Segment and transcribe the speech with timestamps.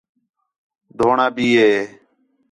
[0.97, 1.73] ڈھوڑا بھی ہے